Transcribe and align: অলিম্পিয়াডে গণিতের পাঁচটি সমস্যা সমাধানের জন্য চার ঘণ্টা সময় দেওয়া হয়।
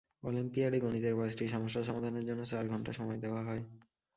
অলিম্পিয়াডে 0.23 0.77
গণিতের 0.79 1.13
পাঁচটি 1.19 1.43
সমস্যা 1.47 1.81
সমাধানের 1.83 2.27
জন্য 2.29 2.41
চার 2.45 2.63
ঘণ্টা 2.67 2.91
সময় 2.93 3.19
দেওয়া 3.23 3.41
হয়। 3.43 3.63